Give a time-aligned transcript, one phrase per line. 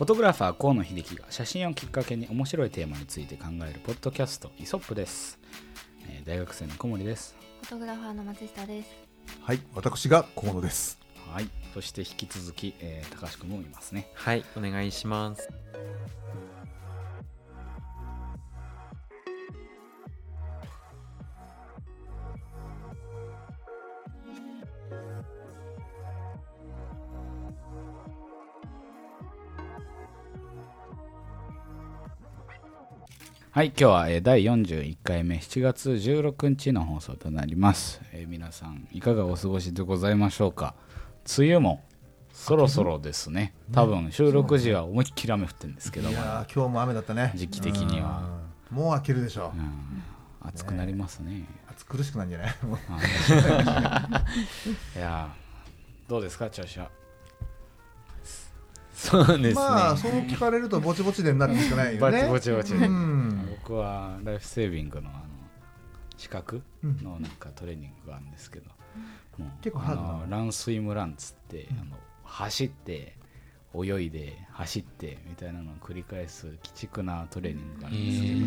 [0.00, 5.38] フォトグラファー河野秀樹が写真をきっかけに面白いテーマについて考えるポッドキャストイソップです、
[6.08, 8.88] えー大学生の小森ですフォトグラファーの松下です。
[9.42, 10.98] はい、私が河野です。
[11.30, 15.50] はいそして引き続き、えー高橋君もいますねはい、お願いします。
[33.60, 40.74] はい今日は、えー第41回目7月16日の放送となります、えー皆さんいかがお過ごしでございましょうか？
[41.38, 41.84] 梅雨も
[42.32, 43.52] そろそろですね。
[43.70, 47.32] 多分収録時は思いっきり雨降ってるんですけどいやー今日も雨だったね。
[47.34, 48.22] 時期的には。
[48.70, 48.78] うん。
[48.78, 49.58] もう明けるでしょう。
[49.58, 50.02] ん。
[50.48, 51.44] 暑くなりますね。
[51.68, 52.54] 暑苦しくなんじゃない？
[52.64, 52.78] もう。
[54.96, 56.90] いやーどうですか調子は？
[59.00, 59.54] そうですね。
[59.54, 62.20] まあそう聞かれるとぼちぼちでになるしかないよぼね。
[62.24, 63.48] ちぼちぼちうん。
[63.62, 65.20] 僕はライフセービングのあの
[66.18, 68.66] 資格うんのなんかトレーニングがあるんですけど、
[69.38, 73.16] もう結構ハードなあのランスイムランつって、あの走って
[73.74, 78.38] 泳いで走ってみたいなのを繰り返す鬼畜なトレーニングがあるんですけど、へ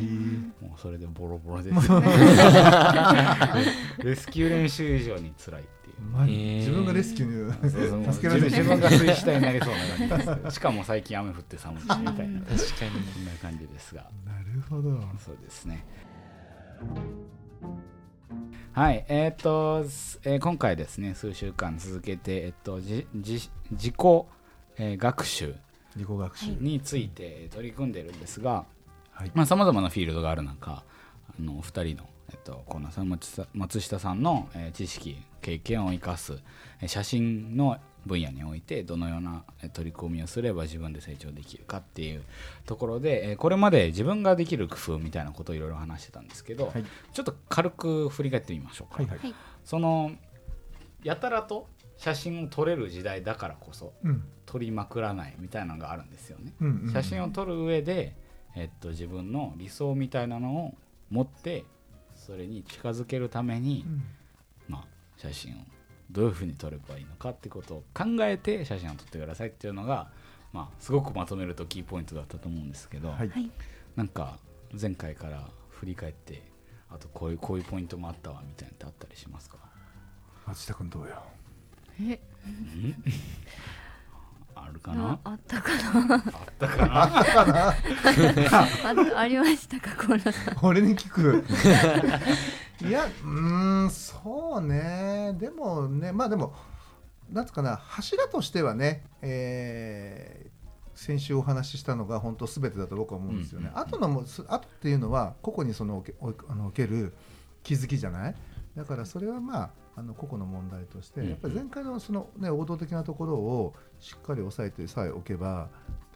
[0.70, 1.80] もうそれでボロボロです、ね、
[4.04, 6.02] レスキュー練習以上に辛いっていう。
[6.12, 9.78] まあ自分がレスキューに助けられて自分が水死体になりそうな
[10.10, 12.24] 感じですけどしかも最近雨降って寒いしみたいな確かに。
[12.24, 12.32] こ
[13.20, 14.02] んな感じですが。
[14.26, 15.00] なるほど。
[15.20, 15.86] そうですね。
[18.74, 23.96] はい、えっ、と、すえー今回ですね、数週間続けて、えっ、と、じじ自己、
[24.78, 25.56] えー学習
[25.96, 26.52] 自己学習。
[26.60, 28.66] について取り組んでるんですが、
[29.12, 29.32] はい。
[29.36, 30.84] まあ、さまざまなフィールドがある中、あ
[31.40, 36.34] のお二人の、えっと、河野さん、松下松下さんの、えー知識、経験を生かす、
[36.82, 42.24] えー写真の分野において、どのようなえー取り組みをすれば自分で成長できるかっていう
[42.66, 49.04] ところで、えーこれまで自分ができる工夫みたいなことをいろいろ話してたんですけど、はいちょっと軽く振り返ってみましょうか。
[49.04, 49.34] はいはい。
[49.64, 50.12] その
[51.04, 51.68] やたらと
[51.98, 54.24] 写真を撮れる時代だからこそうん。
[54.54, 56.54] 撮りまくらないみたいなのがあるんですよね。
[56.62, 56.94] うんうん。
[56.94, 58.16] 写真を撮る上で、
[58.56, 60.76] えっと、自分の理想みたいなのを
[61.10, 61.66] 持って
[62.16, 64.04] それに近づけるためにう、ん。
[64.70, 64.86] まあ、
[65.18, 65.56] 写真を
[66.12, 70.12] どういうふうに撮ればいいのかってことを考えて写真を撮ってくださいっていうのが、
[70.52, 73.30] まあ、すごくまとめるとキーポイントだったと思うんですけど、はい。
[73.30, 73.50] はい。
[73.96, 74.38] なんか
[74.80, 76.44] 前回から振り返って
[76.92, 79.58] あとこういうこういうポイントもあったわみたいなのってあったりしますか？
[80.46, 81.24] 松下君どうよ？
[82.02, 82.20] え、
[84.56, 85.20] あるかな？
[85.24, 85.72] ああったか
[86.08, 86.16] な。
[86.16, 86.24] あっ
[86.60, 87.68] たかな？
[89.16, 90.58] あありましたか、コーラさん。
[90.62, 91.44] 俺に聞く。
[92.86, 95.36] いや、うーん、そうね。
[95.40, 96.54] でもね、まあでも、
[97.32, 100.54] なんつうかな、柱としてはね、えー
[100.96, 103.70] 先週お話ししたのが本当すべてだと僕は思うんですよね。
[103.70, 107.16] うんうんうん後のもす後っていうのは個々にそのおけおあの受ける
[107.64, 108.36] 気づきじゃない？
[108.78, 115.70] だからそれはまああの個々の問題として、うんうんやっぱり前回のそのね王道的なところをしっかり押さえてさえおけば。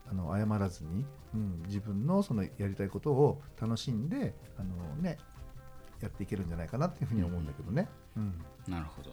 [0.09, 5.17] あの謝らずに、うん、自分のそのやりたいことを楽しんであの、ね、
[6.01, 7.87] やっていけるんじゃないかなっていうふうに思うんだけどね。
[8.15, 8.33] うん
[8.67, 9.11] なるほど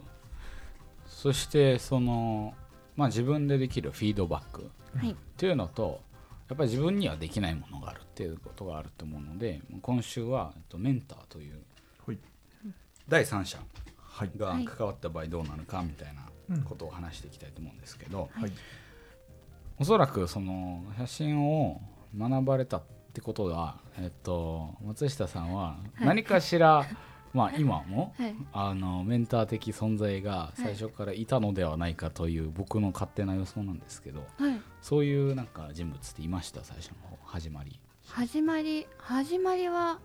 [1.05, 2.55] そしてその、
[2.95, 5.11] まあ、自分でできるフィードバックはい。
[5.11, 6.01] っていうのと
[6.49, 11.59] やっぱり自分にはできないものがあるっていうことがあると思うので今週はえっとメンターという
[12.05, 12.19] はい
[13.07, 13.84] 第三者はい
[14.37, 18.51] がはい関わった場合どうなるかみたいなうんことを話していきたいと思うんですけど、はい
[19.77, 21.81] おそらくその写真を
[22.17, 26.85] 学ばれたってことが、えっと、松下さんははい何かしら、
[27.33, 28.35] まあ今もはい。
[28.53, 34.61] あのメンター的存在が最初からいたのではないかという僕の勝手な予想なんですけどはい。
[34.81, 36.63] そういうなんか人物っていました？
[36.63, 37.77] 最初の方始まり。
[38.05, 39.99] 始まり、始まりは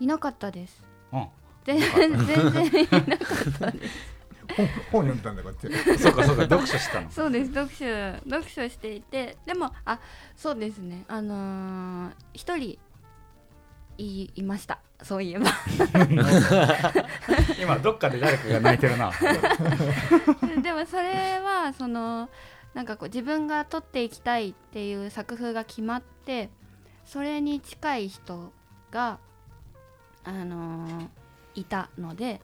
[0.00, 0.82] いなかったです。
[1.12, 1.26] うん
[1.64, 4.14] 全然、全然いなかったです。
[4.56, 5.98] 本本読んでたんだよこって。
[5.98, 7.10] そうかそうか読書したの。
[7.10, 7.84] そうです読書
[8.30, 9.98] 読書していてでもあ
[10.36, 12.78] そうですねあのー一人
[13.96, 15.46] いいましたそういえば
[17.60, 19.12] 今どっかで誰かが泣いてるな。
[20.62, 22.28] でもそれはその
[22.74, 26.50] なんかこう自分が撮っていきたいっていう作風が決まって
[27.04, 28.52] それに近い人
[28.90, 29.18] が
[30.24, 31.08] あのー
[31.54, 32.40] いたので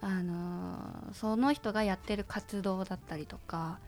[0.00, 3.78] あのーその人がやってる活動だったりとか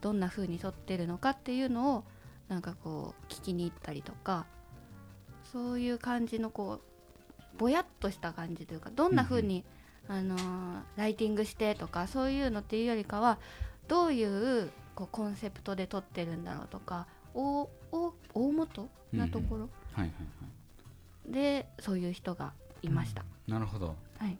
[0.00, 2.04] どんな風に撮ってるのかっていうのを
[2.48, 4.46] なんかこう聞きに行ったりとか
[5.52, 9.64] そういう感じのこうぼやっとした感じというかどんな風に、
[10.06, 13.38] あのーライティングしてとかそういうのっていうよりかは
[13.88, 19.68] どういうこうコンセプトで撮ってるんだろうとか大大大元なところ
[21.26, 22.52] でそういう人が
[22.82, 23.96] いました、なるほど。
[24.18, 24.36] はい。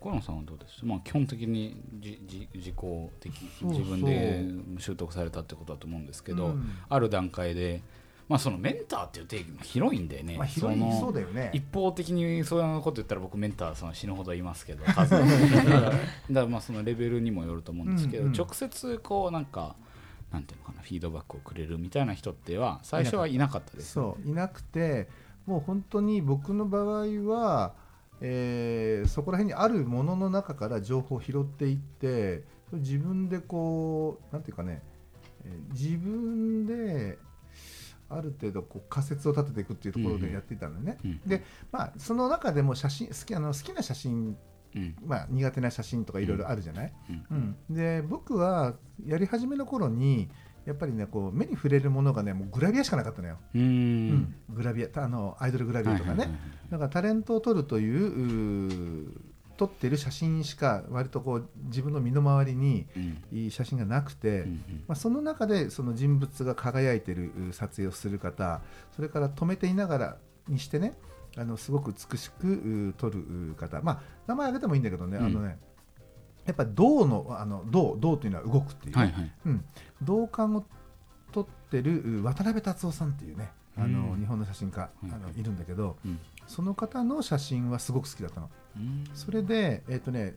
[0.00, 0.84] 河野さんはどうです？
[0.84, 2.74] まあ基本的にじじ自己
[3.20, 3.32] 的
[3.62, 4.44] 自分で
[4.78, 6.70] 習得されたってことだと思うんですけど、うん。
[6.88, 7.82] ある段階で
[8.28, 11.50] まあそのメンターっていう定義も広いんでね、まあ、広いそうだよね。
[11.52, 15.10] 一方的にそういうこと言ったら僕メンターその死ぬほどいますけど 数。
[15.10, 15.98] だか
[16.32, 18.36] らまあそのレベルにもよると思うんですけど、うんうん。
[18.36, 19.74] 直接こうなんか
[20.30, 23.92] なんていうのかなフィードバックをくれるみたいな人っては最初はいなかったです。
[23.94, 25.08] そういなくて
[25.48, 27.74] もう本当に僕の場合は、
[28.20, 32.42] えーそこら辺にあるものの中から情報を拾っていって
[32.72, 34.82] 自分でこうなんていうかね、
[35.44, 37.18] えー自分で
[38.10, 41.42] ある程度こう仮説を立てていくっていうところでやっていたのね、うんで
[41.72, 44.36] まあその中でも写真好きあの好きな写真
[44.74, 44.96] うん。
[45.02, 47.56] まあ、苦手な写真とかいろいろあるじゃない、うん。
[47.70, 47.74] うん。
[47.74, 48.74] で僕は
[49.06, 50.28] やり始めの頃に
[50.68, 53.64] やっぱりねこう目に触れるものがねもうグラビアしかなかったのよ、うーん。
[54.48, 54.54] うん。
[54.54, 56.38] グラビアあのアイドルグラビアとかね、はいはいはい
[56.70, 59.10] だからタレントを撮るという
[59.56, 62.86] 撮ってる写真しか割とこう自分の身の回りに
[63.50, 68.60] 写真がなくて、うんまあ、その中でその人物が輝いてるう撮影をする方
[68.94, 70.16] それから止めていながら
[70.46, 70.92] にしてね
[71.38, 73.20] あのすごく美しくう撮る
[73.52, 75.24] う方、まあ、名前挙げてもいいんだけどね,、うん。
[75.24, 75.58] あのね
[76.48, 78.96] やっぱり銅のあの銅銅というのは動くっていう。
[78.96, 79.30] ね、はいはい。
[79.46, 79.64] うん、
[80.02, 80.64] 銅管を
[81.30, 86.18] 撮ってるう渡辺達夫さんっていうねあの、うん日本の写真家、あのいるんだけどうん。
[86.46, 88.50] その方の写真はすごく好きだったの。
[88.76, 89.04] うん。
[89.14, 90.36] それで、えっ、とね、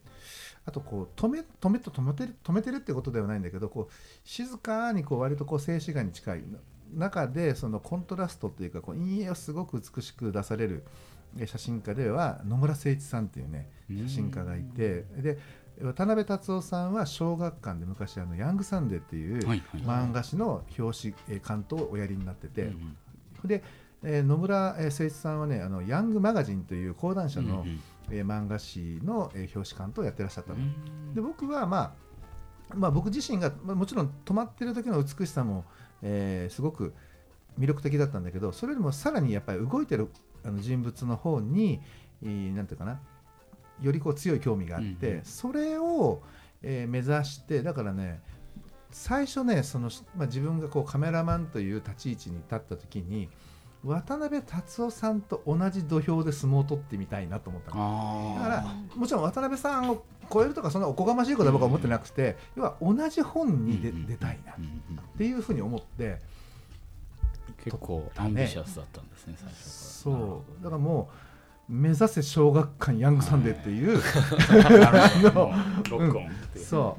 [0.66, 3.94] あとこう止め止めと止めてる止めてるってことではないんだけど、こう
[4.26, 6.44] 静かにこう割とこう静止画に近い
[6.94, 10.84] 中でそのコントラストというかこう陰影をすごく美しく出される
[11.40, 15.38] え写真家では野村誠一さんっていうね写真家がいて、で
[15.84, 19.40] 渡辺達夫さんは小学館で昔あのヤングサンデーっていう
[19.86, 22.98] 漫画誌の表紙えー関東をおやりになってて、うん
[23.46, 23.64] で、
[24.04, 27.80] えー野村えー誠一さんはねあのヤングマガジンという講談社の、うん
[28.12, 31.14] えー漫画誌の、えー表紙関東をやってらっしゃったの、うん。
[31.16, 31.94] で僕は、まあ、
[32.76, 35.66] まあ僕自身が、まあ、もちろん止まってる時の美しさも、
[36.04, 36.94] えーすごく
[37.60, 40.10] 魅力的だったんだけどそれよりもさらにやっぱり動いてる
[40.46, 41.82] あの人物の方に、
[42.24, 43.00] えーなんていうかな
[43.82, 45.26] よりこう強い興味があって、うんうん。
[45.26, 46.22] それを、
[46.62, 48.22] えー目指してだからね
[48.92, 53.30] 最初ねその、まあ、自分がこうカメラマンという立ち位置に立った時に
[53.84, 66.20] 渡辺達夫さんと同じ土俵で相撲を取ってみたいなと思っただからもちろん渡辺さんを超えるとかそんなおこがましいことは僕は思ってなくて、要は同じ本に出,、うんうん出たいなっうんうんていうふうに思って。
[67.64, 70.64] 結構アンビシャスだったんですね最初そう。
[70.64, 71.16] だからもう
[71.72, 73.98] 目指せ小学館ヤングサンデーっていう、
[76.60, 76.98] そ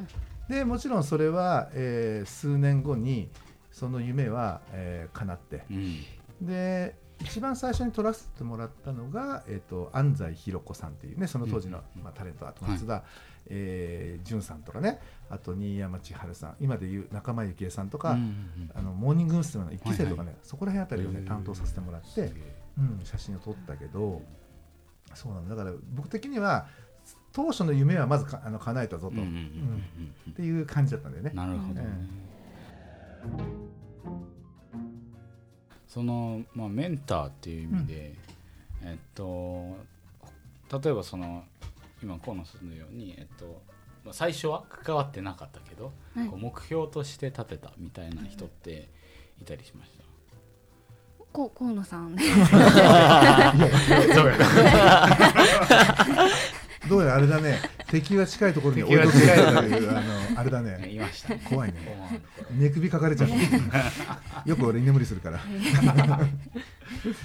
[0.48, 0.52] う。
[0.52, 3.28] でもちろんそれは、えー数年後に
[3.70, 5.64] その夢は、えー叶って。
[5.70, 6.46] うん。
[6.46, 13.04] で一番最初に撮らせてもらったのが、えー、と安西ひろ子さんっていうねその当時の、うんまあ、タレントあと松田、
[13.46, 15.00] えー淳さんとかね。
[15.28, 16.56] あと新山千春さん。
[16.60, 19.64] 今でいう仲間由紀恵さんとか、うんうんあのモーニング娘。
[19.64, 22.32] の一期生とかね、はいそこら辺あたりをね担当させてもらって、
[22.78, 24.22] うん、写真を撮ったけど
[25.14, 25.54] そうなんだ。
[25.54, 26.66] だから僕的には
[27.32, 31.30] 当初の夢はまずかあの叶えたぞと、うんうんうんうんっていう感じだったんだよね。
[31.30, 31.36] うん。
[31.36, 31.80] なるほどね。
[31.82, 33.42] うん。
[35.88, 38.14] そのまあメンターっていう意味で
[38.82, 39.76] えっと
[40.82, 41.44] 例えばその
[42.02, 43.62] 今河野さんのようにえっと
[44.04, 46.28] まあ最初は関わってなかったけどはい。
[46.28, 48.88] こう目標として立てたみたいな人って
[49.40, 50.01] いたりしました？
[51.32, 52.14] こ河野さん。
[56.88, 62.20] どうやらあれだね敵は近いところに敵は近いところというあのあれだねいました怖いね
[62.50, 65.38] 寝首かかれちゃうよく俺居眠りするから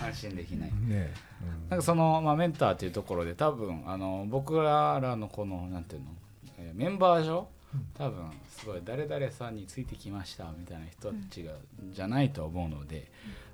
[0.04, 1.12] 安心できないえ、
[1.70, 6.08] なんかその、まあ、メンターっていうところで多分あの僕らのこのなんていうの、
[6.60, 7.48] えーメンバー上
[7.98, 11.52] 多分すごい誰々さんについてきましたみたいな人たちが、
[11.92, 13.12] じゃないと思うので、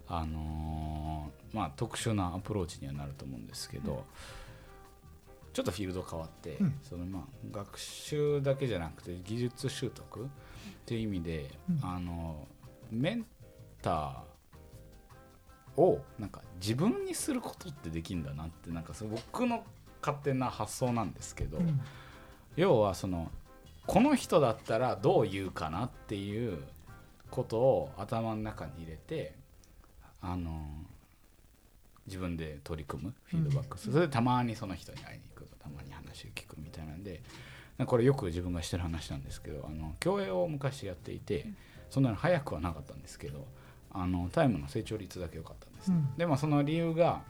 [0.08, 4.06] あのーまあ、特殊なアプローチにはなると思うんですけど、
[5.54, 6.80] ちょっとフィールド変わって、うん。
[6.82, 10.28] そのまあ学習だけじゃなくて技術習得っ
[10.86, 11.80] ていう意味で、うん。
[11.88, 12.48] あの
[12.92, 13.26] メン
[13.82, 19.64] ターをなんか自分にすることってできるんだなってなんかそれ僕の
[20.02, 21.80] 勝手な発想なんですけど、うん。
[22.56, 23.32] 要はその
[23.86, 26.64] この人だったらどう言うかなっていう
[27.30, 29.36] ことを頭の中に入れて
[30.24, 30.66] あの
[32.08, 37.22] 自分で取り組むフィードバックする、それでたまにその人に会いに行くたまに話を聞くみたいなんで
[37.86, 41.48] これよく自分がしてる話なんですけどあの競泳を昔やっていて
[41.90, 43.46] そんなの早くはなかったんですけど
[43.92, 45.92] あのタイムの成長率だけ良かったんです。
[45.92, 46.18] ね、うん。
[46.18, 47.22] でまあその理由が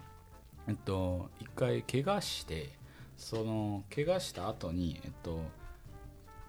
[0.67, 2.69] えっと一回怪我して
[3.17, 5.41] その怪我した後にえっと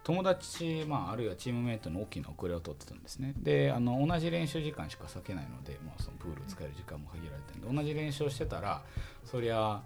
[0.05, 3.35] 友達、まあ、あるいはチームメイトの大きな遅れを取ってたんですね。
[3.39, 8.83] であの同じ練習時間しか割けないので、まあ、そのプール使える時間も限られてるんで同じ練習をしてたら
[9.25, 9.83] そりゃ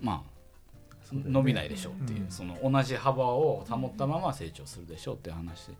[0.00, 0.36] まあ
[1.12, 2.30] 伸びないでしょうっていう、うん。
[2.30, 5.70] その同じ幅を保ったまま成長するでしょうっていう話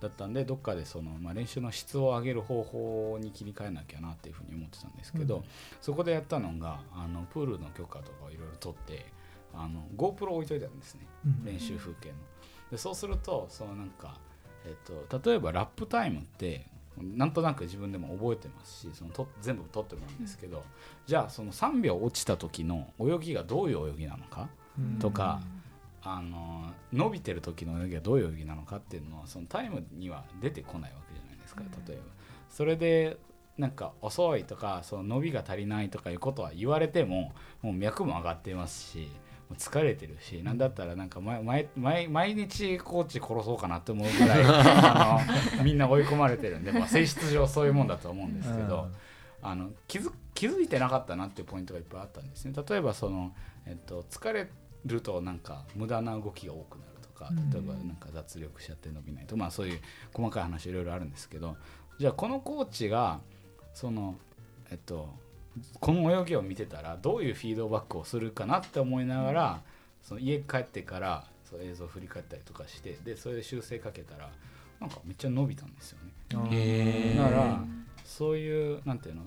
[0.00, 5.44] だったんでどっかでその、まあ、練習の質を上げる方法に切り替えなきゃなっていうふうに思ってたんですけど、うん。
[5.80, 9.06] そこでやったのがあのプールの許可とかをいろいろ取って
[9.54, 11.06] あの GoPro を置いといたんですね。
[11.26, 11.44] うん。
[11.44, 12.14] 練習風景の。
[12.74, 14.16] でそうするとそのなんか、
[14.66, 16.66] えっと、例えばラップタイムって
[16.98, 20.64] なんとなく自分でも覚えてますしそのと全部取ってもらうんですけど、
[21.06, 24.98] じゃあその3秒落ちた時の泳ぎがどういう泳ぎなのかうん。
[24.98, 25.40] とか、
[26.02, 32.02] あの伸びてる時の泳ぎがどういう泳ぎなのかっていうのはそのタイムには出てこないわけじゃないですか例えば。
[32.48, 33.18] それで
[33.56, 39.08] なんか遅いとかその伸びが足りないとかいうことは言われてももう脈も上がっていますし
[39.52, 45.20] 疲れてるしなんだったらなんか毎毎毎毎日コーチ殺そうかなって思うぐらい あ
[45.56, 48.88] のみんな追い込まれてるんで、まあ、性質上そういうもんだと思うんですけど。
[49.44, 52.54] あの気づ気づいてなかったなっていうポイントがいっぱいあったんですね。
[52.68, 53.34] 例えばその、
[53.66, 54.48] えっと、疲れ
[54.86, 57.50] るとなんか無駄な動きが多くなるとかうん。
[57.50, 59.80] 例えばなんか脱力しちゃって伸びないとまあそういう
[60.14, 61.56] 細かい話いろいろあるんですけど
[61.98, 63.20] じゃあこのコーチが
[63.74, 64.16] その
[64.70, 65.10] えっと
[65.80, 69.60] この泳ぎを見てたらどういうフィードバックをするかなって思いながら
[70.02, 74.30] その家帰ってからそう映像を振り返ったりとかしてでそれで修正かけたら
[74.80, 77.14] なんかめっちゃ伸びたんですよね。
[77.16, 77.60] だから
[78.04, 79.22] そういうなんていうの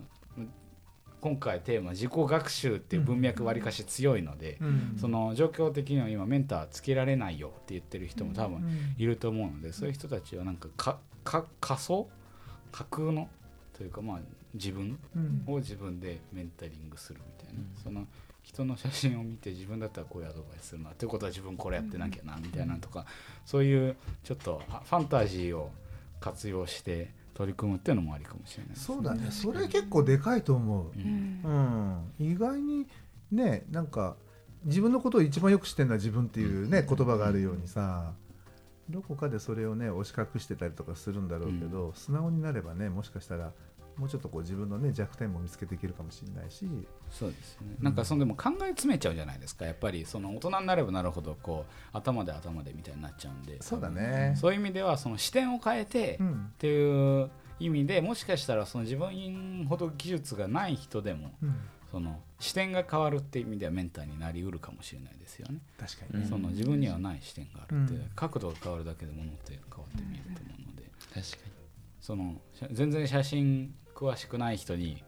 [1.19, 4.97] 今回テーマ自己学習っていう文脈わりかし強いので、うん。
[5.01, 8.95] その状況的には今メンターつけられないよって言ってる人も多分うん。
[8.97, 12.07] いると思うので、そういう人たちはなんかかか仮想？
[12.71, 13.29] 架空の？
[13.75, 14.19] というかまあ
[14.53, 15.43] 自分うん。
[15.47, 18.05] を自分でメンタリングするみたいな、その
[18.43, 20.91] 人の写真を見て自分だったらこういうアドバイスするな。
[20.91, 23.05] ということは自分これやってなきゃなみたいなとか、
[23.45, 25.71] そういうちょっとあファンタジーを
[26.19, 29.27] 活用して取り組むっていうのもありかもしれないですそうだね。
[29.31, 30.85] それ結構でかいと思う。
[30.87, 31.41] ううん。
[31.43, 32.87] んうん、意外に
[33.31, 34.15] ねなんか
[34.63, 38.13] 自分のことを一番よく知ってるのは自分っていうね言葉があるようにさ
[38.89, 43.51] どこかでそれをね押し隠してたりとかするんだろうけど、素直になればねもしかしたら
[43.97, 46.67] もうちょっとこう自分のね弱点も見つけていけるかもしれないし、
[47.09, 47.75] そうですね。
[47.79, 49.65] なんかそのでも考え詰めちゃうじゃないですか。
[49.65, 53.61] やっぱりその大人になればなるほどこう頭で頭でみたいになっちゃうんで。
[53.61, 54.35] そうだね。
[54.37, 56.51] そういう意味ではその視点を変えて、っうん。
[56.57, 61.55] ていう意味でもしかしたらその自分ほど技術がない人でもうん、
[61.91, 66.19] その視点が変わるっていう意味ではメンターになりうるかもしれないですよね、確かに。
[66.19, 68.11] ね、その自分にはない視点があるって、うん。
[68.15, 70.83] 角度が変わるだけで物って変わって見えると思うので、
[71.15, 71.49] 確か
[71.99, 72.39] その
[72.71, 75.03] 全然写真詳しくない人に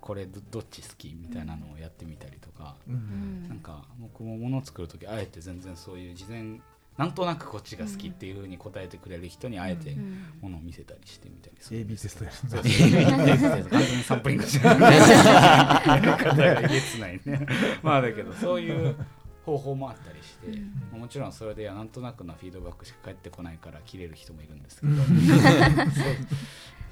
[0.00, 3.44] これどどっち好きみたいなのをやってみたりとか、ううん。
[3.46, 6.60] んなんか僕も物を作る時あえて全然そういう事前
[6.96, 10.24] なんとなくこっちが好きっていうふうに答えてくれる人にあえてうん。
[10.40, 11.80] 物を見せたりしてみたりする。
[11.80, 17.46] AB テストやるんだそうですね完全にサンプリングしてる方がえげつないね
[17.82, 18.96] まあだけどそういう
[19.44, 20.58] 方法もあったりして、
[20.92, 24.92] まあもちろんそれではなんとなくのフィードバックしか返ってこないから切れる人もいるんですけど、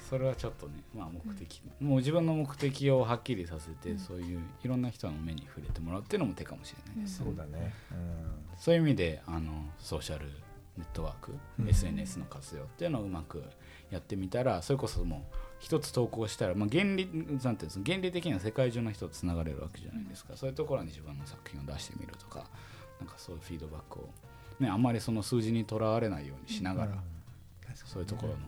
[0.09, 1.97] それはちょっとね、まあ、目的も。
[1.97, 7.75] う自分の目的をはっきりさせて、そういういろんな人の目に触れてもらうっていうのも手かもしれないです、そうだね、
[8.57, 10.27] そういう意味であのソーシャル
[10.79, 11.69] ネットワーク、うん。
[11.69, 13.43] SNS の活用っていうのをうまく
[13.91, 22.47] やってみたらそれこそもう一つ投稿したら、まあ、原理なんていうんですか原理的には世界中の人とつながれるわけじゃないですか、そういうところに自分の作品を出してみるとか
[22.99, 24.09] なんかそういうフィードバックを、
[24.59, 26.99] ね、あんまりその数字にとらわれないようにしながら、うん。
[27.85, 28.39] そういうところの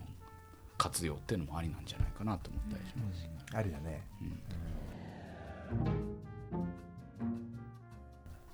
[0.81, 3.29] 活用っていうのもありなんじゃないかなと思ったりします。
[3.51, 3.57] うん。
[3.59, 4.01] ありだね、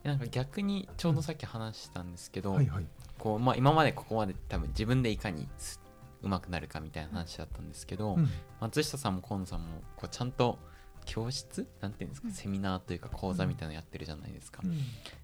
[0.04, 0.20] なん。
[0.20, 2.86] か逆にちょうどさっき話したんですけど、はいはい。
[3.18, 5.80] こうまあ、今までここまで多分自分でいかにす
[6.22, 8.28] うまくなるかみたいな話だったんですけど、うん。
[8.60, 10.60] 松下さんも河野さんもこうちゃんと
[11.06, 14.78] 教室なんていうんですか、うんセミナーというか講座みたいなのやってるじゃないですか、うん。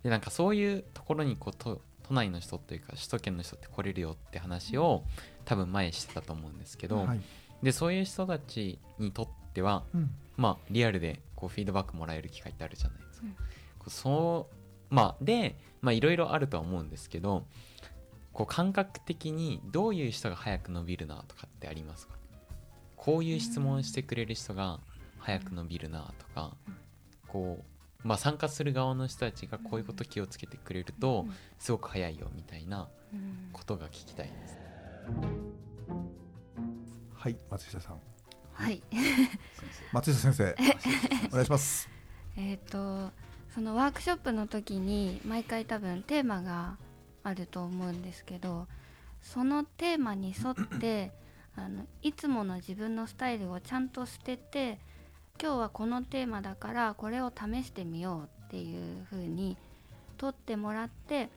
[0.04, 5.04] でなんかそういうところにこう都都内の人というか首都圏の人って来れるよって話を
[5.46, 7.22] 多分前してたと思うんですけど、はい。
[7.62, 10.10] でそういう人たちにとってはうん。
[10.36, 13.28] まあリアルでこうフィードバックもらえる機会ってあるじゃないですか。
[13.28, 13.36] うん
[13.88, 14.48] そ
[14.90, 17.46] うまあでまあいろいろあるとは思うんですけど
[18.32, 22.14] こう感覚的にどういう人が早く伸びるなとかってありますか？
[22.96, 24.80] こういう質問してくれる人が
[25.20, 26.56] 早く伸びるなとか
[27.28, 27.64] こう
[28.04, 31.26] まあ参加する側の人たちがこういうこと気をつけてくれると
[31.60, 33.50] すごく早いよみたいなうん。
[33.54, 34.58] ことが聞きたいです。
[37.16, 38.00] はい松下さん。
[38.54, 38.82] はい。
[39.92, 40.56] 松下先生。
[41.30, 41.90] お願いします。
[42.36, 43.12] えっ、と
[43.54, 46.78] そのワークショップの時に毎回多分テーマが
[47.24, 48.68] あると思うんですけど
[49.22, 51.12] そのテーマに沿って
[51.56, 54.80] あのいつもの自分のスタイルをちゃんと捨てて
[55.42, 59.58] 今日はこのテーマだからこれを試してみようっていう風に
[60.18, 61.30] 撮ってもらって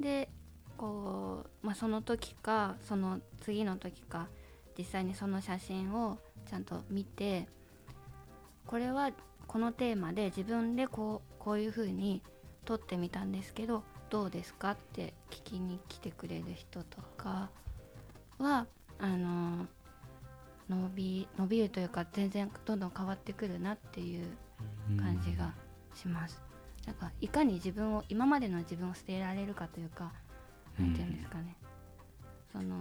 [0.00, 0.28] で
[0.76, 4.28] こう、まあ、その時かその次の時か
[4.76, 6.18] 実際にその写真を
[6.50, 7.46] ちゃんと見て
[8.66, 9.12] これは
[9.46, 12.22] このテーマで自分でこうこういう風に
[12.64, 17.50] 撮ってみたんですけどどうですかって聞きに来てくれる人とか
[18.38, 18.66] は
[18.98, 19.66] あの
[20.68, 24.26] 伸び伸びるというか全然どんどん変わってくるなっていう
[24.98, 25.52] 感じが
[25.94, 26.42] します。
[26.86, 30.12] なんかいかに自分を今までの自分を捨てられるかというか
[30.78, 31.56] なんていうんですかね、
[32.52, 32.76] その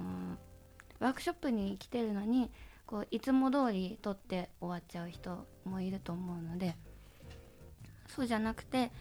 [1.00, 2.52] ワークショップに来てるのに
[2.86, 6.75] こういつも通り撮って終わっちゃう人もいると思うので
[8.08, 8.92] そうじゃなくて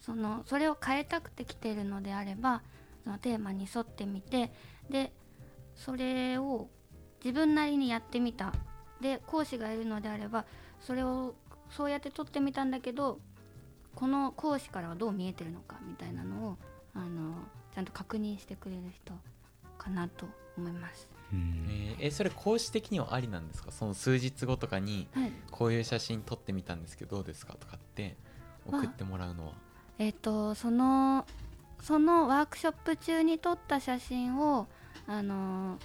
[0.00, 2.62] そのそれを変えたくて来てるのであれば
[3.04, 4.52] そのテーマに沿ってみて
[4.88, 5.12] で
[5.74, 6.68] それを
[7.24, 8.52] 自分なりにやってみた。
[9.00, 10.44] で講師がいるのであれば
[10.80, 11.34] それを
[11.70, 13.18] そうやって撮ってみたんだけど
[13.94, 16.56] この講師からはどう見えてるのかみたいなのを
[16.94, 17.32] あの
[17.74, 19.14] ちゃんと確認してくれる人
[19.78, 20.26] かなと
[20.58, 21.08] 思います。
[21.32, 21.66] うん。
[21.70, 23.72] えーえそれ講師的にはありなんですか？
[23.72, 25.32] その数日後とかにはい。
[25.50, 27.54] こういう写真撮ってみたんですけどどうですか？
[27.54, 28.16] とかって
[28.66, 29.52] 送ってもらうのは。
[29.98, 31.26] えっ、とその
[31.80, 34.66] そのワークショップ中に撮った写真を
[35.06, 35.78] あの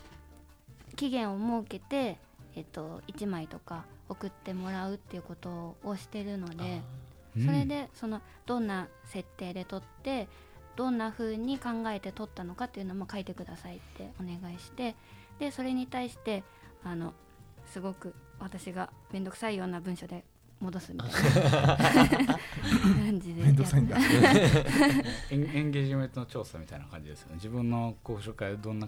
[0.96, 2.18] 期限を設けて
[2.56, 6.82] えっ、と1枚とか送ってもらうっていうことをしてるので
[7.46, 10.28] それでそのどんな設定で撮って
[10.76, 14.96] どんな風に考えて撮ったのかっていうのも書いてくださいってお願いして
[15.40, 16.44] でそれに対して
[16.84, 17.14] あの
[17.66, 20.24] すごく私が面倒くさいような文章で
[20.60, 21.78] 戻すみたいな。
[23.06, 23.98] 感じでやっめんどくさいんだ。
[25.32, 27.30] エンエンゲージメントの調査みたいな感じですよ。
[27.30, 28.88] ね自分の講習会どんな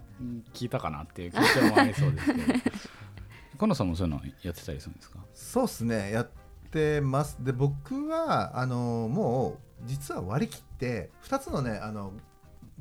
[0.54, 2.54] 聞いたかなっていう緊張もありそうですけど。
[3.60, 5.20] 今野さんもそういうのやってたりするんですか？
[5.34, 6.12] そうっすね。
[6.12, 6.30] やっ
[6.72, 7.38] てます。
[7.44, 12.14] で僕はあのもう実は割り切って2つのねあの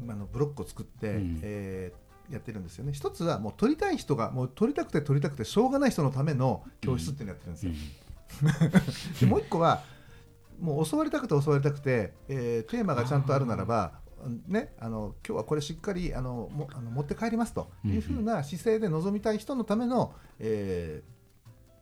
[0.09, 1.41] あのブロックを作って、うん。
[1.43, 2.93] えーやってるんですよね。
[2.93, 7.73] 一つはもう撮りたい人がもう撮りたくて撮りたくてしょうがない人のための教室っていうのをやってるんですよ、
[9.21, 9.83] でもう一個は
[10.61, 13.93] もう教わりたくて教わりたくて、えーテーマがちゃんとあるならば
[14.49, 21.17] ね、あの今日はこれしっかりあのもあの持って帰りますというふうな姿勢で臨みたい人のための、えー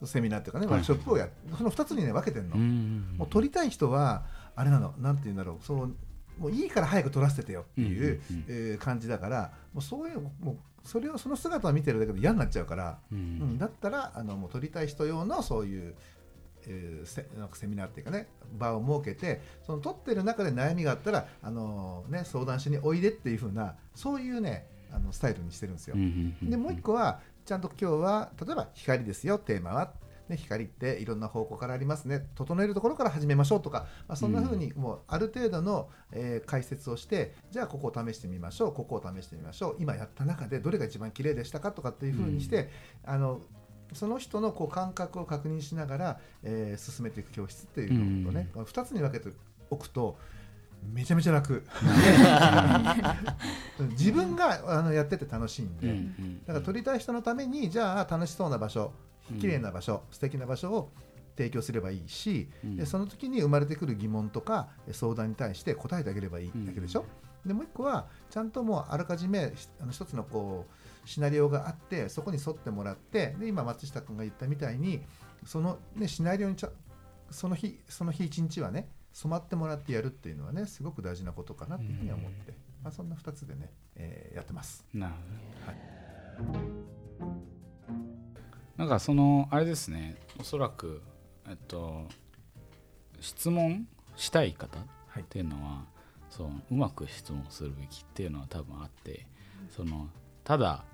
[0.06, 5.64] セミナーというかねワークショップをや、その2つにね分けてるの、うんもう撮りたい人はあれなのなんて言うんだろう。
[5.64, 5.90] その
[6.36, 13.20] もういいから早く撮らせててよっていう、えー感じだからもうそういうもうそれをその姿を見てるだけで嫌になっちゃうから、ううん。
[13.54, 15.94] ん、だったらあのもう撮りたい人用のそういう、
[16.68, 25.96] えーセなんかセミナーっていうかね場を設けてその撮ってる中で悩みがあったらあの、ね、相談しにおいでっていう風なそういうねあのスタイルにしてるんですよ。
[26.42, 29.92] でもう一個はちゃんと今日は例えば光ですよテーマは、
[30.28, 32.26] ね、光っていろんな方向からありますね。
[32.36, 39.76] 整えるところから始めましょうとか、まあ、そんな風にもうある程度の、えー解説をしてじゃあここを試してみましょうここを試してみましょう。
[39.80, 42.70] 今やった中でどれが一番綺麗でしたかとかっていう風にして、
[43.04, 43.40] あの
[43.94, 49.30] その人のこう感覚を確認しながら、えー進めていく教室っていうのとね、2つに分けて
[49.70, 50.18] おくと
[50.92, 51.64] めちゃめちゃ楽。
[53.90, 55.94] 自分があのやってて楽しいんで、
[56.46, 58.92] だから撮りたい人のためにじゃあ楽しそうな場所
[59.40, 60.90] 綺麗な場所、素敵な場所を
[61.36, 62.76] 提供すればいいし、うん。
[62.76, 67.04] でその時に生まれてくる疑問とか相談に対して答えてあげればいいだけでしょ、
[67.44, 75.02] でもう一個はちゃんともうあらかじめしあの一つのこうシナリオがあってそこに沿ってもらってで今松下君が言ったみたいに
[75.44, 76.70] その、ね、シナリオにちゃ
[77.30, 84.84] その日その日一日はね染まってもらってやるっていうのはねすごく大事なことかなっていうふうには思って、まあ、そんな2つでね、えーやってます。
[84.92, 85.14] なる
[85.66, 85.76] はい。
[86.46, 86.60] ほど
[88.76, 91.00] なんかそのあれですねおそらく
[91.48, 92.08] えっと
[93.20, 93.86] 質問
[94.16, 95.22] したい方はい。
[95.22, 95.84] っていうのは
[96.28, 99.26] そううまく質問するべきっていうのは多分あって
[99.70, 100.08] その
[100.42, 100.84] ただ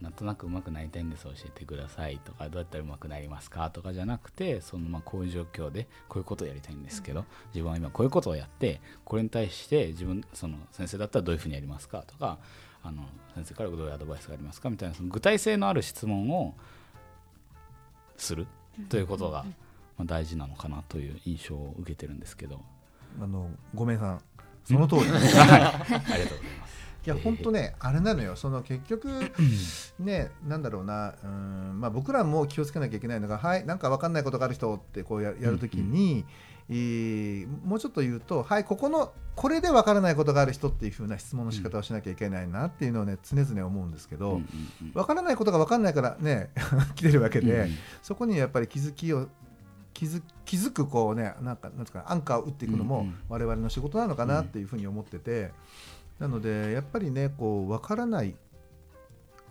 [0.00, 12.38] なんとなくうまくなりたいんです教えてくださいとかどうやったらうまくなりますかとかじゃなくてそのまあこういう状況でこういうことをやりたいんですけど自分は今こういうことをやってこれに対して自分その先生だったらどういうふうにやりますかとか
[12.82, 16.54] あの先生からどういうアドバイスがありますかみたいなその具体性のある質問を
[18.16, 18.46] する
[18.88, 19.44] ということが
[19.98, 22.60] まあ大事なのかなという印象を受けてるんですけど。
[23.20, 24.20] あのごめんさん
[24.64, 25.00] その通り。
[25.02, 26.59] ありがとうございます。
[27.06, 28.36] いや本当ねあれなのよ。
[28.36, 29.08] その結局
[29.98, 31.14] ねなんだろうな。
[31.24, 36.24] うんまあ僕らも気をつけなきゃいけないのがはいなんか分かんないことがある人ってこうややるときに、
[36.68, 44.38] えーもうちょっと言うとはいここのこれで分からないことがある人っていうふうな質問の仕方をしなきゃいけないなっていうのをね常々思うんですけど、うんう
[44.84, 46.50] ん分からないことが分かんないからね
[46.96, 47.70] 来てるわけで、うん
[48.02, 49.28] そこにやっぱり気づきを
[49.94, 53.14] 気づ気づくこうねなんかなんですかアンカーを打っていくのもうんうん。
[53.28, 55.52] 我々の仕事なのかなっていうふうに思ってて、
[56.20, 58.36] なのでやっぱりねこう分からない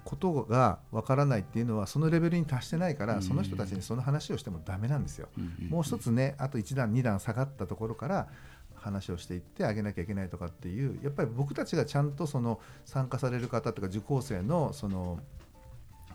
[0.06, 3.22] ことが分からないっていうのはそのレベルに達してないから、うん。
[3.22, 5.28] その人たちにその話をしてもダメなんですよ。
[5.70, 8.28] もう一つねあと1段2段下がったところから
[8.76, 15.20] 話をしていってあげなきゃいけないとかっていうやっぱり僕たちがちゃんとその参加される方とか受講生のその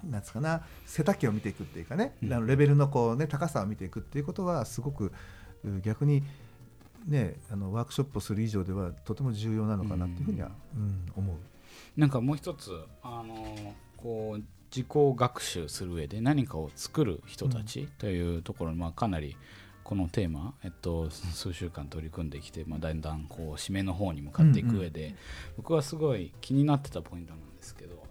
[0.03, 5.13] なんつうかな背丈を見ていくっていうかね、レベルのこう、ね、高さを見ていくっていうことはすごく
[5.65, 6.23] う逆に、
[7.07, 11.13] ね、あのワークショップをする以上ではとても重要なのかなっていうふうには、うん。
[11.15, 11.37] 思う。
[11.97, 12.71] なんかもう一つ
[13.03, 14.43] あのこう
[14.75, 19.37] 自己学習する上で何かを作る人たちというところに、まあ、かなり
[19.85, 25.15] このテーマ、えっと、数週間取り組んできて、まあ、だんだんこう締めの方に向かっていく上で、
[25.57, 28.03] 僕はすごい気になってたポイントなんですけど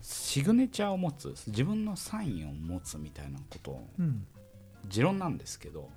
[0.00, 4.26] シグネチャーを持つ自分のサインを持つみたいなことをうん。
[4.88, 5.90] 持論なんですけど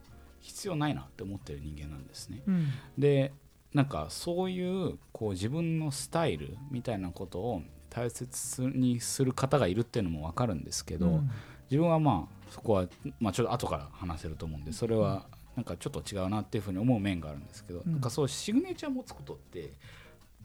[0.44, 2.44] 必要ないなって思ってる人間なんですね。
[2.46, 2.68] うん。
[2.98, 3.34] で
[3.74, 11.32] なんかそういうこう自分のスタイルみたいなことを大切にする方がいるっていうのも分かるんですけど、うん。
[11.72, 12.88] 自分はまあそこは、
[13.20, 15.26] まあ、ちょっと後から話せると思うんでそれは
[15.56, 17.94] なんかちょっと違うなっていうふうに思う面があるんですけど、うん。
[17.94, 19.72] なんかそうシグネチャー持つことって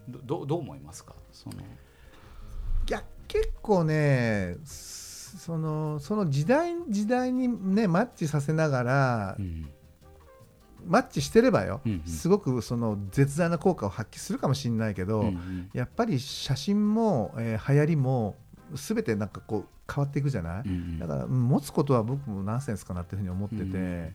[0.08, 1.14] どどどう思いますか？
[1.32, 1.56] その。
[1.56, 1.58] い
[2.88, 9.68] や結構ねそのその時代時代にねマッチさせながら、うん
[10.88, 12.02] マッチしてればよ、うんうん。
[12.08, 15.70] すごくその絶大な効果を発揮するかもしれないけど、うんうん。
[15.72, 18.36] やっぱり写真も、えー流行りも
[18.74, 20.98] 全てなんかこう変わっていくじゃない、うんうん。
[20.98, 24.14] だからうん持つことは僕もナンセンスかなっていうふうに思ってて、うん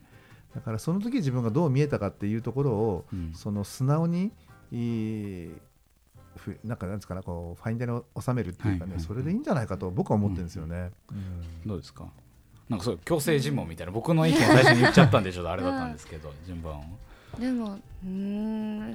[0.54, 3.32] だからその時自分がどう見えたかっていうところを、うん。
[3.34, 4.30] その素直に
[4.70, 5.52] いい
[6.36, 9.00] ふなんかなんですかねこうファインダーに収めるっていうかね、はいはいはい。
[9.00, 10.90] それでいいんじゃないかと僕は思ってるんですよね。
[11.10, 11.68] うん。
[11.68, 12.06] どうですか？
[12.68, 16.84] なんかそう強制尋問みたいな僕の意見を最初に言っちゃったんでちょっとあれだったんですけど順番を。
[17.38, 18.08] でもうー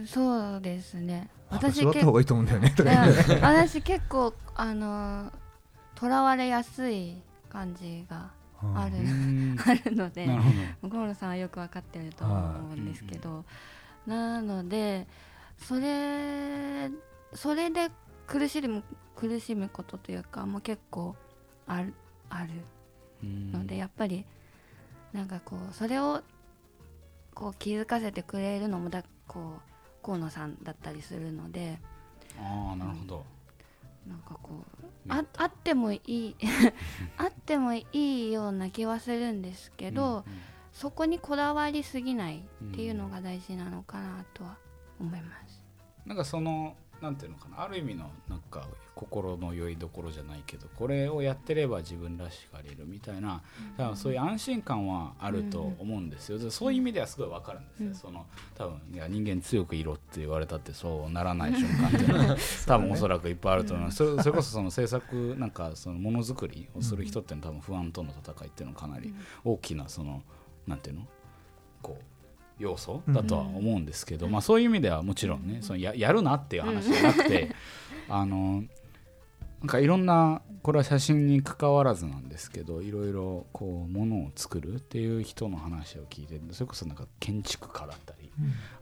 [0.02, 1.30] んそうですね。
[1.50, 2.72] 私結座った方がいいと思うんだよね。
[2.72, 3.36] とかいや言って。
[3.36, 5.32] ね私結構あの
[5.96, 8.32] とらわれやすい感じが
[8.76, 9.58] あるうん。
[9.64, 10.28] ある ので
[10.82, 13.46] 小室さんはよく分かってると思うんですけど、
[14.08, 15.06] なので
[15.58, 16.90] それ
[17.34, 17.92] それで
[18.26, 18.84] 苦しむ
[19.16, 21.16] 苦しむことというかもう結構
[21.68, 21.94] ある
[22.30, 22.50] ある。
[22.50, 22.79] うん
[23.24, 24.26] ので、やっぱり
[25.14, 26.22] なんかこうそれを
[27.34, 31.80] こう気づかせてくれるのもだこう河野さんだったりするので
[32.38, 33.26] ああなるほど。
[34.08, 36.36] なんかこうああってもいい
[37.18, 40.24] あってもいいような気はするんですけど、うんうん。
[40.72, 44.58] そこにこだわりすぎないっていうのが大事なのかなとは
[45.00, 45.64] 思います。
[46.06, 53.42] なんかそのなんていうのかなある意味のなんか心の良いどころじゃないけどこれをやってれば自分らしくあれるみたいな
[53.78, 57.96] 多分そういう安心感はあると思うんですよ、でそういう意味ではすごい分かるんですよ、うん。
[57.96, 69.14] その多分いや人間強くいろって言われたってそうならない瞬間っていうのは 多分おそらくいっぱいあると思います、それそれこそその制作なんかそのものづくりをする人っていうのは多分不安との戦いっていうのはかなり
[69.46, 70.24] 大きなその
[70.68, 71.08] なんていうの？
[71.82, 72.19] こう
[72.60, 77.56] 要素だとは思うんですけど、まあ、そういう意味ではもちろんねそのややるなっていう話じゃなくて、
[78.10, 78.64] あの
[79.62, 88.30] なんかいろんなこれは写真に関わらずなんですけどいろいろこうものを作るっていう人の話を聞いてそれこそなんか建築家だったり、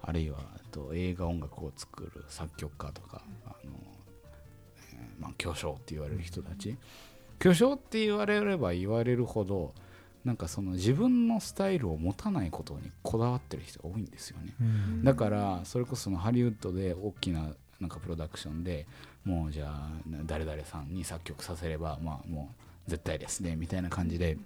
[0.02, 3.74] あるいはあと映画音楽を作る作曲家とかあの、
[4.94, 6.76] えーまあ、巨匠って言われる人たち。
[7.40, 9.74] 巨匠って言われれば言われるほど
[10.28, 14.54] なんかその自分のスタイルを持たないことにこだわってる人が多いんですよね。
[14.60, 17.48] うんだからそれこそそのハリウッドで大きな
[17.80, 18.86] なんかプロダクションで
[19.24, 19.90] もうじゃあ
[20.26, 22.54] 誰々さんに作曲させればまあも
[22.88, 24.38] う絶対ですねみたいな感じで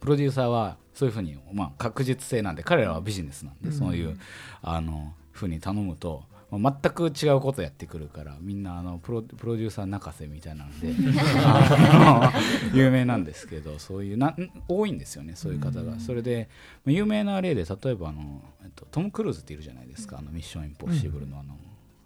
[0.00, 4.18] プロデューサーはそういうふうにまあ確実性なんで彼らはビジネスなんでそういう
[4.62, 16.00] あのふうに頼むとまあ全く違うことやってくるからみんなあのプロプロデューサー泣かせみたいな ので有名なんですけどそういうなん多いんですよねそういう方が。
[16.00, 16.48] それで
[16.86, 21.56] 有名な例で例えばあの、えっと、トム・クルーズっているじゃないですかあのミッション・インポッシブルのあの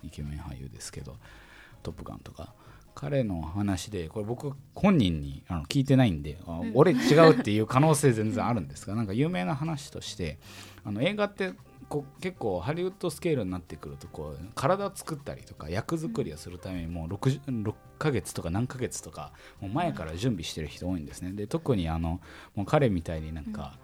[0.02, 1.16] イケメン俳優ですけど
[1.83, 2.55] 「トップガン」とか。
[2.94, 10.38] 彼の話でこれ僕本人にあの聞いてないんであ俺違うっていう可能性全然あるんですがなんか有名な話として
[10.85, 11.55] あの映画って
[11.88, 21.33] こう結構ハリウッドスケールになってくるとこう体を作ったりとか役作りをするためにもう 6, 6ヶ月とか何ヶ月とかもう前から準備してる人多いんですね。
[21.33, 22.21] で特にあの
[22.55, 23.79] もう彼みたいになんか、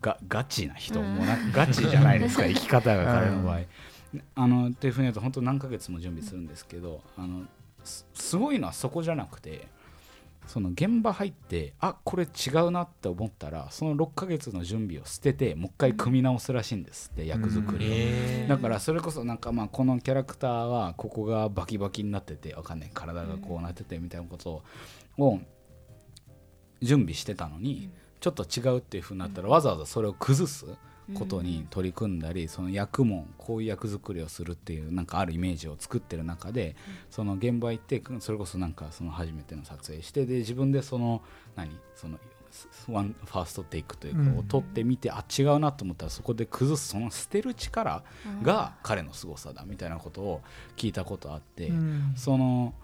[0.00, 1.14] がガチな人、うん。
[1.14, 3.58] もうなガチじゃないですか 生き方が彼の場合。
[3.58, 3.66] う
[4.34, 7.46] あのっていうふうに言うと本当何ヶ月も準備するんですけどあの
[7.82, 9.68] すすごいのはそこじゃなくて
[10.46, 17.88] その現場入ってあこれ違うなって思ったらその6ヶ月の準備を捨ててもう一回組み直すらしいんですって役作りを。
[17.90, 22.90] えだからそれこそなんかまあこのキャラクターはここがバキバキになっててわかんない。
[22.92, 24.62] 体がこうなっててみたいなこと
[25.18, 25.40] を
[26.82, 30.66] 準備してたのにちょっと違うっていうふうになったらわざわざそれを崩す
[31.14, 36.76] ことに取り組んだりその役もこういう役作りをするっていうなんかあるイメージを作ってる中で
[37.10, 41.22] その現場行ってそれこそなんかその初めての撮影してで自分でその
[41.56, 41.70] 何？
[41.94, 42.18] その
[42.88, 44.34] ワンファーストテイクといううん。
[44.34, 48.02] かを撮ってみて、あ違うなと思ったらそこで崩すその捨てる力
[48.42, 50.42] が彼の凄さだみたいなことを
[50.76, 52.12] 聞いたことあって、うん。
[52.14, 52.74] その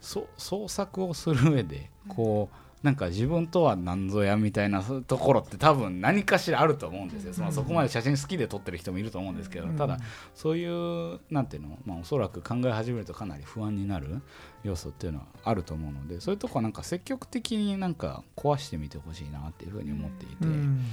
[0.00, 9.76] そ創作をする上でこうなんか自分とは何ぞやみたいなところって多分何かしらあると思うんですよ、そのそこまで写真好きで撮ってる人もいると思うんですけど、うん。
[9.76, 9.98] ただ
[10.34, 14.20] そういうなんていうの、まあ、おそらく考え始めるとかなり不安になる
[14.62, 20.34] 要素っていうのはあると思うのでそういうとこはなんか積極的になんか壊してみてほしいなっていうふうに思っていて。
[20.42, 20.84] うん。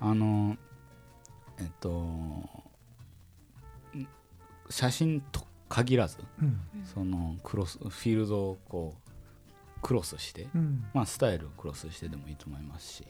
[0.00, 0.56] あの
[1.58, 2.48] えっとん
[4.68, 6.60] 写真と限らずうん。
[6.84, 9.09] そのクロスフィールドをこう
[9.82, 10.84] クロスして、うん。
[10.94, 13.06] まあ、スタイルをクロスしてでもいいと思いますし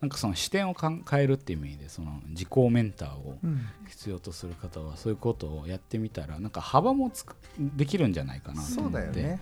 [0.00, 3.66] なんかその視点をかん変えるっていう意味でその自己メンターをうん。
[3.88, 9.10] 必要とする方はそういうことをやってみたらなんか幅もつくできるんじゃないかなとそう思って。
[9.10, 9.40] だよね。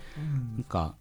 [0.55, 0.95] なんか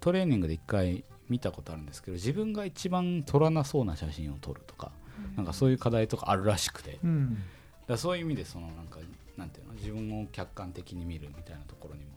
[0.00, 4.92] トレーニングで一回見たことあるんですけど自分が一番撮らなそうな写真を撮るとか、
[5.36, 7.38] なんかそういう課題とかあるらしくて、うん。
[7.86, 8.98] らそういう意味でそのなんか
[9.36, 12.10] なんていうの自分を客観的に見るみたいなところにも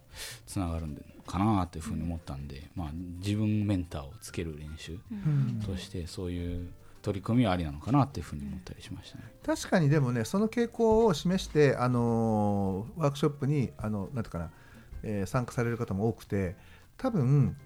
[0.45, 0.95] つながるん
[1.26, 6.71] かなっていうふうに思ったんで、まあ自分メンターをつける練習うんとしてそういう
[7.02, 9.23] 取り組みはありなのかなっていうふうに思ったりしましたね。
[9.45, 14.52] 確かにでもねその傾向を示して、あのーワークショップにあのなんていうかな、
[15.04, 16.56] えー参加される方も多くて
[16.97, 17.58] 多分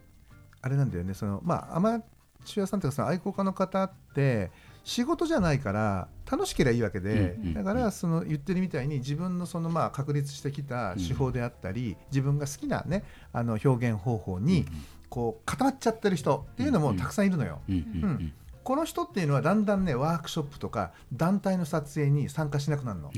[0.62, 2.02] あれなんだよねそのまあアマ
[2.46, 4.52] チュアさんというかその愛好家の方って
[4.88, 14.66] 仕事じゃないから楽しければいいわけで、だからその言ってるみたいに自分のそのまあ確立してきた手法であったり、自分が好きなねあの表現方法に
[15.10, 17.60] こう固まっちゃってる人っていうのもたくさんいるのよ。
[17.68, 18.34] うん
[18.68, 23.12] この人っていうのはだんだんねワークショップとか団体の撮影に参加しなくなるの。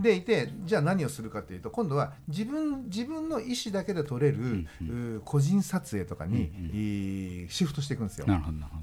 [0.00, 6.70] でいてじゃあ何をするかっていうと今度は自分自分の意思だけで撮れる、んうー個人撮影とかに、うんうん。
[6.72, 8.26] えーシフトしていくんですよ。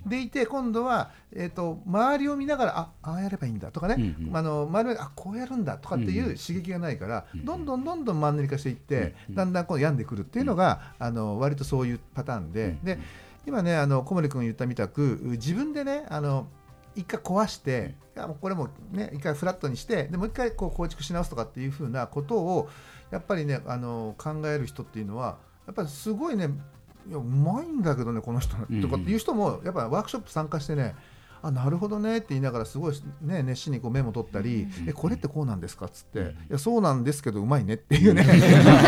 [0.06, 4.36] でいて今度は、えー、と周りを見ながらあああやればいいんだとかね、うんうん。
[4.36, 6.36] あの周りがあこうやるんだとかっていうんううん。
[6.36, 7.46] 刺激がないから、うんうん。
[7.46, 9.36] どんどんどんどんマンネリ化していって、うんうん。
[9.36, 12.84] だんだんこう病んでくるっていうのが、あの割とそういうパターンで、うん。
[12.84, 13.00] で
[13.48, 16.48] 今ねあの小森君言ったみたく自分でねあの
[16.96, 22.70] 一回壊して、うこれもね一回フラットにしてでもう一回こう構築し直すとかっていうふうなことを
[23.12, 26.50] やっぱりねあの考える人っていうのはやっぱりすごいね
[27.08, 28.82] いやうまいんだけどねこの人うん。
[28.82, 30.96] とかっていう人もやっぱりワークショップ参加してね
[31.42, 38.24] あなるほどねって言いながらすごい、ね、熱心にこうメモ取ったり、うんえこれってこうなんですかっつって、うんいやそうなんですけどうまいねっていうね。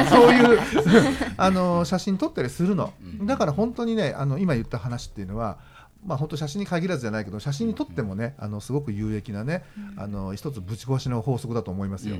[0.09, 0.59] そういう
[1.37, 5.59] あの写真撮ったりするの、うんだから本当にねあの今言った話っていうのは
[6.05, 9.63] まあ本当写真に限らずじゃないけど写真に撮ってもねあのすごく有益なね
[9.97, 12.17] あの一つぶち壊しの法則だと思いますよ。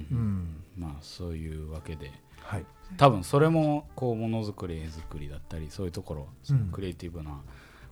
[0.78, 2.12] まあそういうわけで。
[2.42, 2.66] はい。
[2.98, 6.70] 多分それもこうものづくり絵作りだったりそういうところ、うん。
[6.72, 7.42] クリエイティブな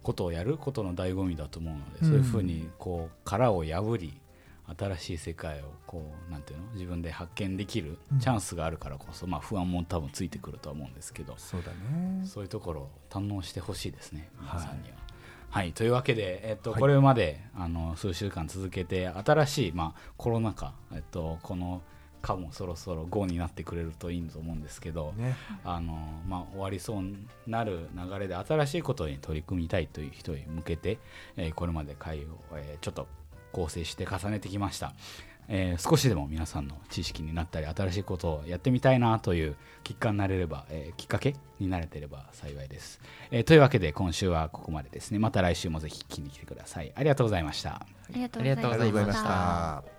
[0.07, 4.21] ことをやることの醍醐味だと思うので、うんそういうふうにこう殻を破り
[4.77, 6.65] 新しい世界をこうなんていうの？
[6.75, 8.19] 自分で発見できるうん。
[8.19, 12.25] チャンスがあるからこそ、まあ不安も多分ついてくるとは思うんですけど、そうだね。
[12.25, 14.95] そういうところを堪能してほしいですね皆さんには。
[14.95, 15.07] は
[15.49, 16.79] はい、というわけで、えっとはい。
[16.81, 21.81] これまであの数週間続けて新しい、まあ、コロナ禍、えっと、この
[22.27, 25.35] かもそろそろ GO になってくれるといいと思うんですけど、ね。
[25.63, 25.93] あの
[26.27, 30.99] まあ、終わりそうになる流れで新しいことに取り組みたいという人に向けて、
[31.37, 33.07] えーこれまで会を、えーちょっと
[33.53, 34.93] 構成して重ねてきました、
[35.47, 42.99] えー少しでも皆さんの知識になったり新しいことをやってみたいなというきっかになれれば、えーきっかけになれてれば幸いです、
[43.31, 45.11] えーというわけで今週はここまでです。
[45.11, 46.91] ねまた来週もぜひ聞きに来てください。
[46.93, 47.75] ありがとうございました。
[47.75, 48.91] ありがとうありがとうございました。
[48.91, 49.96] ありがとうございました。